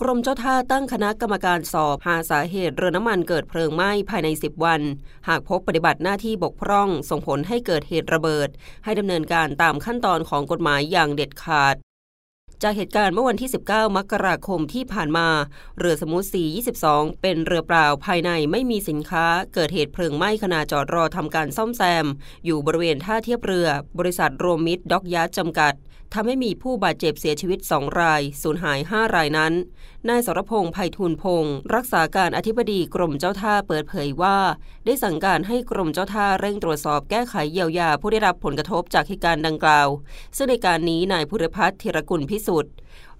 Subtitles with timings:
[0.00, 4.80] กรมเจ้าท่าตั้งคณะกรรมการสอบหาสาเหตุเรือน้ำมันเกิดเพลิงไหม้ภายใน 10 วัน
[5.28, 8.48] หากพบปฏิบัติหน้าที่บกพร่อง ส่งผลให้เกิดเหตุระเบิด
[8.84, 11.74] ให้ดำเนินการตามขั้นตอนของกฎหมายอย่างเด็ดขาด
[12.62, 15.28] จากเหตุการณ์เมื่อวันที่ 19 มกราคมที่ผ่านมา
[15.78, 16.28] เรือสมุทร
[16.74, 22.06] 422 เป็นเรือเปล่าภายในไม่มีสินค้า เกิดเหตุเพลิงไหม้ขณะจอดรอทำการซ่อมแซม
[22.44, 23.68] อยู่บริเวณท่าเทียบเรือ
[23.98, 25.74] บริษัทโรวมมิตรด็อกยาร์ดจำกัด
[26.12, 29.52] ทำให้มีผู้บาดเจ็บเสียชีวิต 2 ราย สูญหาย 5 รายนั้น
[30.08, 34.36] นายสรพงษ์ไพฑูรย์พงศ์รักษาการอธิบดีกรมเจ้าท่าเปิดเผยว่า
[34.84, 39.88] ได้สั่งการให้กรมเจ้าท่าเร่งตรวจสอบแก้ไขเยียวยาผู้ได้รับผลกระทบจากเหตุการณ์ดังกล่าว
[40.36, 42.72] ซึ่งในการนี้นายพุทธพัฒน์ธีรกุลพิสุทธิ์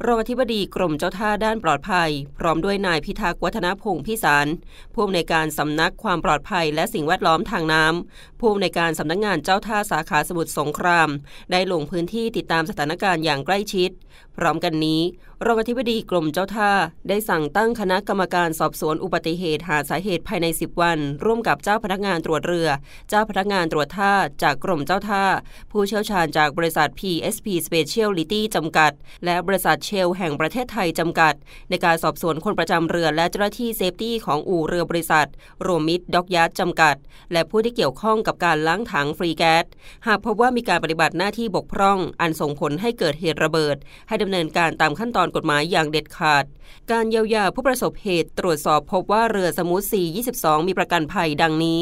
[0.06, 4.46] รองอธิบดีกรมเจ้าท่าด้านปลอดภัย พร้อมด้วยนายพิทักษ์วัฒนพงศ์พิสาร
[4.92, 11.08] ผู้อำนวยการสำนักความปลอดภัยและสิ่งแวดล้อมทางน้ำผู้อำนวยการสำนักงานเจ้าท่าสาขาสมุทรสงคราม
[11.52, 13.90] ได้ลงพื้นที่ติดตามสถานการณ์อย่างใกล้ชิด
[14.36, 15.00] พร้อมกันนี้
[15.48, 16.70] รองอธิบดีกรมเจ้าท่า
[17.08, 22.68] ได้สั่งตั้งคณะกรรมการสอบสวนอุบัติเหตุหาสาเหตุภายใน 10 วัน ร่วมกับเจ้าพนักงานตรวจเรือ
[23.08, 25.24] เจ้าพนักงานตรวจท่า จากกรมเจ้าท่า
[25.70, 28.92] ผู้เชี่ยวชาญจากบริษัท PSP Speciality จำกัด
[29.24, 31.34] และบริษัทเชลล์ แห่งประเทศไทยจำกัด
[31.70, 35.28] ในการสอบสวนคนประจำเรือและเจ้าหน้าที่ safety ของอู่เรือบริษัท
[35.62, 36.96] โรมิดด็อกยาร์ดจำกัด
[37.32, 39.64] และผู้ที่เกี่ยวข้องกับการล้างถัง free gas
[40.06, 43.76] หากพบว่ามีการปฏิบัติหน้าที่บกพร่อง อันส่งผลให้เกิดเหตุระเบิด
[44.08, 46.44] ให้ดำเนินการตามขั้นตอนกฎหมายอย่างเด็ดขาด
[46.90, 49.82] การเยียวยาผู้ประสบเหตุตรวจสอบพบว่าเรือสมุท
[50.24, 51.80] 422 มีประกันภัยดังนี้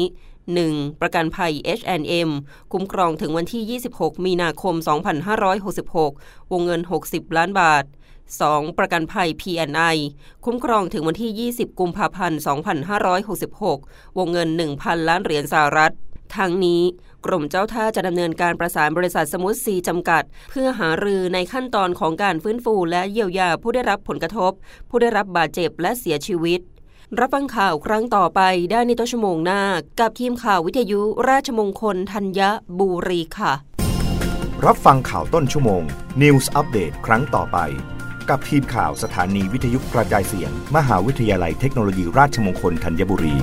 [0.51, 1.01] 1.
[1.01, 2.29] ประกันภัย H&M
[2.73, 4.75] คุ้มครองถึงวันที่ 26 มีนาคม
[5.63, 7.83] 2566 วงเงิน 60 ล้านบาท
[8.31, 8.77] 2.
[8.77, 9.97] ประกันภัย P&I
[10.45, 12.39] คุ้มครองถึงวันที่ 20 กุมภาพันธ์
[13.63, 14.49] 2566 วงเงิน
[14.79, 15.93] 1,000 ล้านเหรียญสหรัฐ
[16.37, 16.81] ทั้งนี้
[17.25, 24.51] กรมเจ้าท่าจะดำเนินการประสานบริษัทสมุทรซีจำกัด เพื่อหารือในขั้นตอนของการฟื้นฟูและเยียวยาผู้ได้รับผลกระทบ
[24.89, 26.59] ผู้ได้รับบาดเจ็บและเสียชีวิต
[27.19, 29.61] รับฟังข่าวครั้งต่อไปได้ในต้นชั่วโมงหน้า
[29.99, 32.41] กับทีมข่าววิทยุราชมงคลธัญ
[32.79, 33.53] บุรีค่ะ
[34.65, 35.83] รับฟังข่าวต้นชั่วโมง
[36.21, 37.57] News อัปเดตครั้งต่อไป
[38.29, 43.35] กับทีมข่าวสถานีวิทยุกระจายเสียง มหาวิทยาลัยเทคโนโลยีราชมงคลธัญบุรี